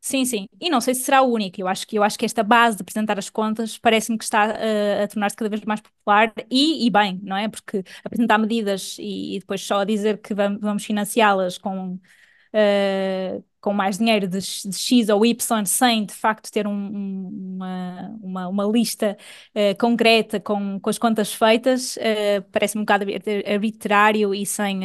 [0.02, 0.48] Sim, sim.
[0.60, 1.60] E não sei se será o único.
[1.60, 4.48] Eu acho que, eu acho que esta base de apresentar as contas parece-me que está
[4.48, 7.48] uh, a tornar-se cada vez mais popular e, e, bem, não é?
[7.48, 13.74] Porque apresentar medidas e, e depois só dizer que vamos, vamos financiá-las com, uh, com
[13.74, 18.48] mais dinheiro de, de, X ou Y sem de facto ter um, um, uma, uma,
[18.50, 19.18] uma, lista
[19.56, 21.98] uh, concreta com, com as contas feitas
[22.52, 23.06] parece-me um bocado
[23.48, 24.82] arbitrário e sem,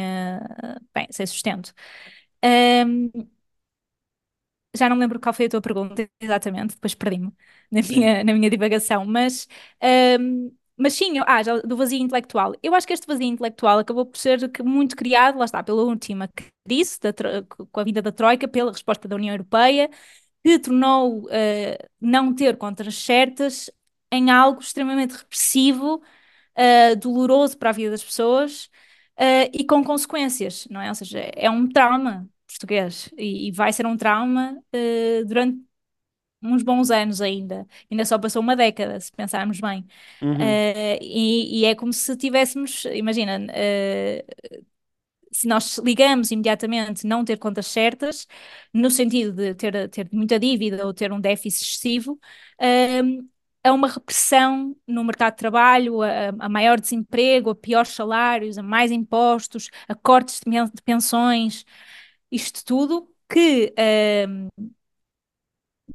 [0.93, 1.73] bem, sem sustento.
[2.43, 3.34] Um,
[4.75, 7.33] já não lembro qual foi a tua pergunta exatamente, depois perdi-me
[7.71, 9.47] na minha, na minha divagação, mas,
[10.19, 12.53] um, mas sim, ah, já, do vazio intelectual.
[12.61, 16.29] Eu acho que este vazio intelectual acabou por ser muito criado, lá está, pela última
[16.65, 17.13] crise, da,
[17.71, 19.89] com a vida da Troika, pela resposta da União Europeia,
[20.43, 21.29] que tornou uh,
[21.99, 23.69] não ter contas certas
[24.11, 26.01] em algo extremamente repressivo,
[26.57, 28.65] uh, doloroso para a vida das pessoas
[29.19, 30.89] uh, e com consequências, não é?
[30.89, 35.59] Ou seja, é um trauma português e, e vai ser um trauma uh, durante
[36.41, 37.67] uns bons anos ainda.
[37.89, 39.85] Ainda só passou uma década, se pensarmos bem.
[40.21, 40.35] Uhum.
[40.35, 44.65] Uh, e, e, é como se tivéssemos, imagina, uh,
[45.31, 48.27] se nós ligamos imediatamente não ter contas certas,
[48.73, 52.19] no sentido de ter, ter muita dívida ou ter um déficit excessivo,
[53.65, 58.63] a uma repressão no mercado de trabalho, a, a, maior desemprego, a piores salários, a
[58.63, 61.65] mais impostos, a cortes de pensões
[62.31, 63.73] isto tudo que,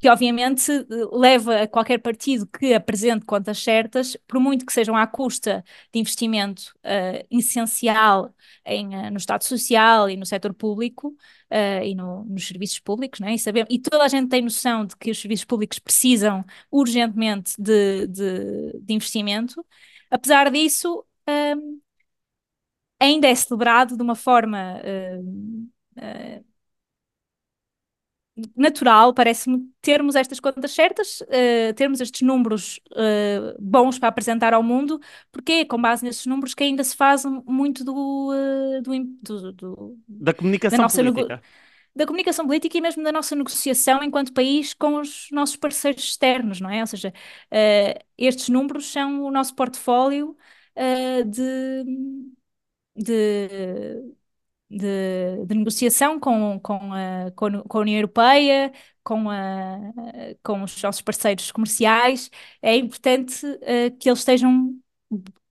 [0.01, 0.71] que obviamente
[1.13, 5.63] leva a qualquer partido que apresente contas certas, por muito que sejam à custa
[5.93, 11.09] de investimento uh, essencial em, uh, no Estado Social e no setor público
[11.51, 13.35] uh, e no, nos serviços públicos, né?
[13.35, 17.53] e, sabemos, e toda a gente tem noção de que os serviços públicos precisam urgentemente
[17.59, 19.65] de, de, de investimento.
[20.11, 21.81] Apesar disso, um,
[22.99, 26.45] ainda é celebrado de uma forma uh, uh,
[28.57, 34.63] natural, parece-me, termos estas contas certas, uh, termos estes números uh, bons para apresentar ao
[34.63, 35.01] mundo,
[35.33, 39.53] porque é com base nesses números que ainda se faz muito do, uh, do, do,
[39.53, 41.43] do, da comunicação da política.
[41.95, 46.61] Da comunicação política e mesmo da nossa negociação enquanto país com os nossos parceiros externos,
[46.61, 46.81] não é?
[46.83, 47.13] Ou seja,
[48.17, 50.37] estes números são o nosso portfólio
[51.27, 51.85] de,
[52.95, 54.15] de
[54.71, 59.79] de, de negociação com, com, a, com, a União Europeia, com, a,
[60.43, 62.31] com os nossos parceiros comerciais,
[62.63, 64.75] é importante uh, que eles estejam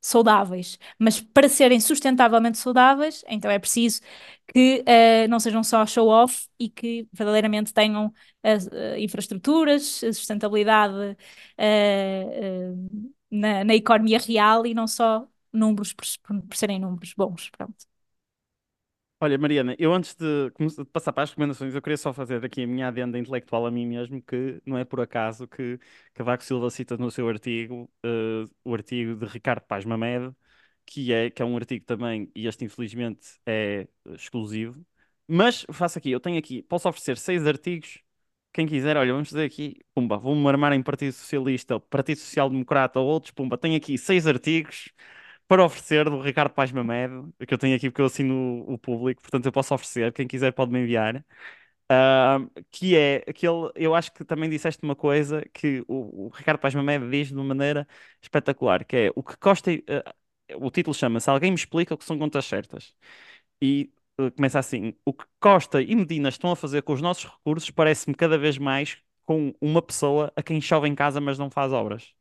[0.02, 4.02] saudáveis, mas para serem sustentavelmente saudáveis, então é preciso
[4.48, 11.18] que uh, não sejam só show-off e que verdadeiramente tenham uh, infraestruturas, sustentabilidade
[13.30, 16.06] na, na, economia real e não só números por,
[16.48, 17.89] por serem números bons, pronto.
[19.22, 22.64] Olha, Mariana, eu antes de, de, passar para as recomendações, eu queria só fazer aqui
[22.64, 25.78] a minha adenda intelectual a mim mesmo, que não é por acaso que
[26.14, 30.34] Cavaco Silva cita no seu artigo uh, o artigo de Ricardo Paz Mamed,
[30.86, 34.86] que é, que é um artigo também, e este infelizmente é exclusivo,
[35.28, 38.02] mas faço aqui, eu tenho aqui, posso oferecer seis artigos,
[38.54, 43.00] quem quiser, olha, vamos fazer aqui, pumba, vou-me armar em Partido Socialista, Partido Social Democrata
[43.00, 44.92] ou outros, pumba, tenho aqui seis artigos
[45.50, 49.22] para oferecer do Ricardo Paz Mamed, que eu tenho aqui porque eu assino o, público,
[49.22, 51.26] portanto eu posso oferecer, quem quiser pode me enviar.
[51.92, 56.60] Uh, que é aquele, eu acho que também disseste uma coisa que o, o Ricardo
[56.60, 57.88] Paz Mamed diz de uma maneira
[58.22, 62.06] espetacular, que é o que Costa, uh, o título chama-se Alguém me explica o que
[62.06, 62.94] são contas certas.
[63.62, 67.26] E uh, começa assim: o que Costa e Medina estão a fazer com os nossos
[67.26, 71.50] recursos parece-me cada vez mais com uma pessoa a quem chove em casa, mas não
[71.50, 72.14] faz obras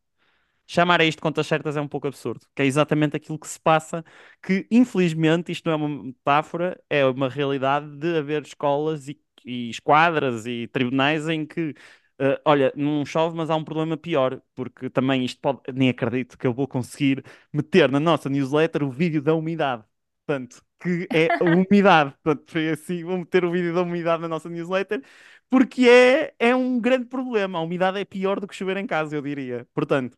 [0.69, 3.59] chamar a isto contas certas é um pouco absurdo, que é exatamente aquilo que se
[3.61, 4.05] passa,
[4.43, 9.71] que infelizmente isto não é uma metáfora, é uma realidade de haver escolas e, e
[9.71, 11.75] esquadras e tribunais em que
[12.21, 15.61] Uh, olha, não chove, mas há um problema pior, porque também isto pode.
[15.73, 19.85] Nem acredito que eu vou conseguir meter na nossa newsletter o vídeo da umidade.
[20.27, 22.13] Portanto, que é a umidade.
[22.23, 25.01] Portanto, foi assim: vou meter o vídeo da umidade na nossa newsletter,
[25.49, 27.59] porque é, é um grande problema.
[27.59, 29.67] A umidade é pior do que chover em casa, eu diria.
[29.73, 30.17] Portanto,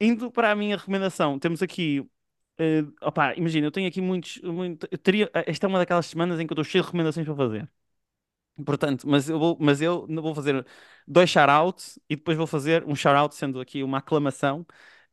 [0.00, 2.00] Indo para a minha recomendação, temos aqui.
[2.00, 4.38] Uh, opa, imagina, eu tenho aqui muitos.
[4.42, 7.26] Muito, teria, eh, esta é uma daquelas semanas em que eu estou cheio de recomendações
[7.26, 7.70] para fazer.
[8.64, 10.64] Portanto, mas eu vou, mas eu vou fazer
[11.06, 14.64] dois shout-outs e depois vou fazer um shout-out, sendo aqui uma aclamação,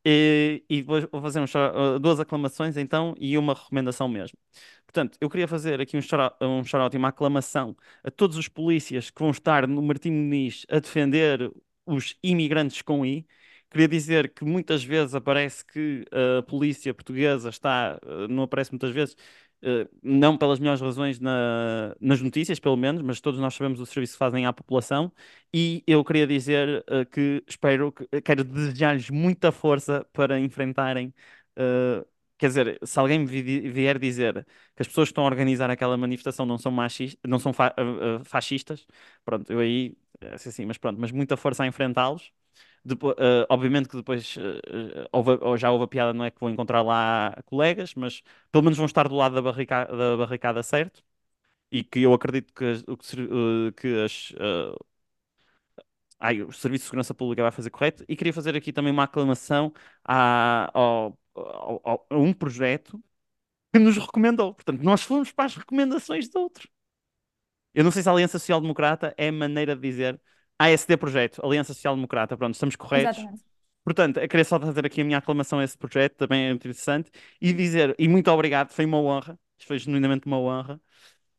[0.04, 4.38] e, e depois vou fazer um duas aclamações então e uma recomendação mesmo.
[4.86, 8.48] Portanto, eu queria fazer aqui um shout-out um shout e uma aclamação a todos os
[8.48, 11.52] polícias que vão estar no Martim Muniz a defender
[11.86, 13.26] os imigrantes com I
[13.72, 16.04] Queria dizer que muitas vezes aparece que
[16.38, 19.16] a polícia portuguesa está, eh, não aparece muitas vezes,
[19.62, 23.86] eh, não pelas melhores razões na, nas notícias, pelo menos, mas todos nós sabemos o
[23.86, 25.10] serviço que fazem à população.
[25.54, 31.14] E eu queria dizer que espero, que, quero desejar-lhes muita força para enfrentarem.
[32.38, 36.44] Quer dizer, se alguém vier dizer que as pessoas que estão a organizar aquela manifestação
[36.44, 37.72] não são, machistas, não são fa
[38.24, 38.84] fascistas,
[39.24, 39.96] pronto, eu aí,
[40.32, 42.32] assim, mas pronto, mas muita força a enfrentá-los.
[42.84, 46.40] Depois, uh, obviamente que depois uh, houve, ou já houve a piada, não é que
[46.40, 50.62] vão encontrar lá colegas, mas pelo menos vão estar do lado da barricada, da barricada
[50.62, 51.02] certo.
[51.70, 52.84] E que eu acredito que,
[53.76, 54.32] que as,
[56.18, 58.04] ai, o Serviço de Segurança Pública vai fazer correto.
[58.08, 59.72] E queria fazer aqui também uma aclamação
[60.04, 63.02] a, a um projeto
[63.72, 64.54] que nos recomendou.
[64.54, 66.68] Portanto, nós fomos para as recomendações de outro.
[67.74, 70.20] Eu não sei se a Aliança Social Democrata é maneira de dizer
[70.62, 73.18] ASD Projeto, Aliança Social Democrata, pronto, estamos corretos.
[73.18, 73.44] Exatamente.
[73.84, 77.10] Portanto, eu queria só fazer aqui a minha aclamação a esse projeto, também é interessante,
[77.40, 80.80] e dizer, e muito obrigado, foi uma honra, foi genuinamente uma honra,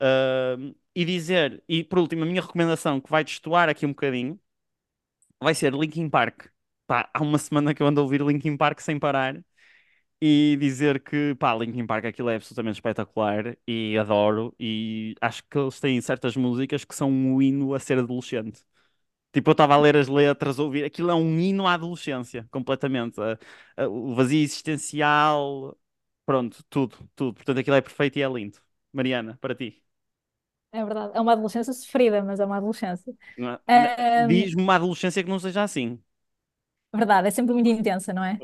[0.02, 4.38] uh, e dizer, e por último, a minha recomendação, que vai destoar aqui um bocadinho,
[5.42, 6.48] vai ser Linkin Park.
[6.86, 9.42] Pá, há uma semana que eu ando a ouvir Linkin Park sem parar,
[10.22, 15.58] e dizer que, pá, Linkin Park aquilo é absolutamente espetacular, e adoro, e acho que
[15.58, 18.62] eles têm certas músicas que são um hino a ser adolescente.
[19.34, 20.86] Tipo, eu estava a ler as letras, a ouvir.
[20.86, 23.20] Aquilo é um hino à adolescência, completamente.
[23.90, 25.76] o vazio existencial,
[26.24, 27.34] pronto, tudo, tudo.
[27.34, 28.60] Portanto, aquilo é perfeito e é lindo.
[28.94, 29.82] Mariana, para ti.
[30.72, 33.14] É verdade, é uma adolescência sofrida, mas é uma adolescência.
[33.68, 34.28] É?
[34.28, 36.00] Diz-me uma adolescência que não seja assim.
[36.94, 38.38] Verdade, é sempre muito intensa, não é?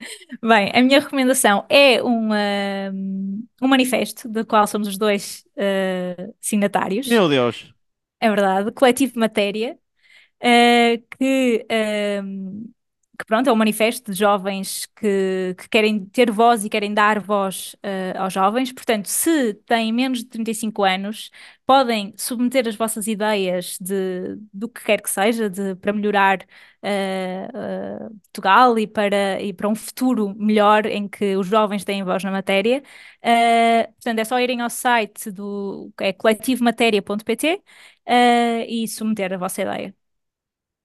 [0.42, 2.30] Bem, a minha recomendação é um,
[3.60, 7.06] um manifesto do qual somos os dois uh, signatários.
[7.08, 7.74] Meu Deus!
[8.20, 9.78] É verdade, Coletivo Matéria,
[10.42, 12.70] uh, que, uh,
[13.20, 17.20] que pronto, é um manifesto de jovens que, que querem ter voz e querem dar
[17.20, 18.72] voz uh, aos jovens.
[18.72, 21.30] Portanto, se têm menos de 35 anos,
[21.66, 26.38] podem submeter as vossas ideias de, do que quer que seja, de, para melhorar
[26.82, 32.02] uh, uh, Portugal e para, e para um futuro melhor em que os jovens têm
[32.02, 32.82] voz na matéria.
[33.94, 37.62] portanto, é só irem ao site do é coletivomatéria.pt
[38.68, 39.99] e submeter a vossa ideia.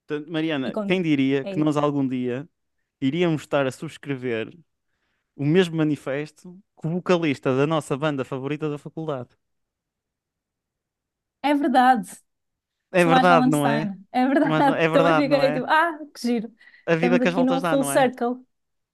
[0.07, 0.85] Portanto, Mariana, com...
[0.85, 2.47] quem diria é que nós algum dia
[3.01, 4.55] iríamos estar a subscrever
[5.35, 9.29] o mesmo manifesto que o vocalista da nossa banda favorita da faculdade?
[11.41, 12.11] É verdade.
[12.91, 13.95] É verdade, não é?
[14.11, 14.49] É verdade.
[14.49, 15.53] Mas, é verdade, não é?
[15.53, 16.51] Tipo, ah, que giro.
[16.87, 17.93] A vida Estamos que as voltas dá, não é?
[17.93, 18.45] Circle.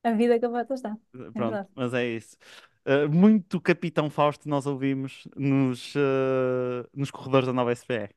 [0.03, 0.97] A vida que as voltas dá.
[1.13, 2.37] É Pronto, é mas é isso.
[2.85, 8.09] Uh, muito Capitão Fausto nós ouvimos nos, uh, nos corredores da nova SPE.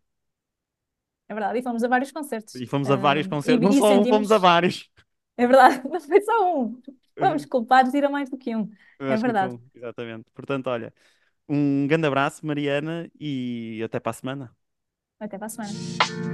[1.29, 2.55] É verdade, e fomos a vários concertos.
[2.55, 4.91] E fomos a vários concertos, não só um, fomos a vários.
[5.37, 6.81] É verdade, não foi só um.
[7.19, 8.71] Fomos culpados de ir a mais do que um.
[9.01, 9.55] É verdade.
[9.55, 10.31] Um, exatamente.
[10.33, 10.95] Portanto, olha,
[11.49, 14.57] um grande abraço, Mariana, e até para a semana.
[15.19, 15.73] Até para a semana.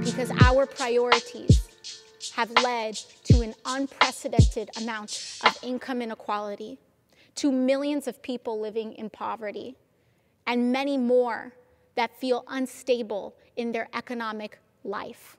[0.05, 1.67] Because our priorities
[2.35, 6.77] have led to an unprecedented amount of income inequality,
[7.35, 9.75] to millions of people living in poverty,
[10.45, 11.53] and many more
[11.95, 15.37] that feel unstable in their economic life.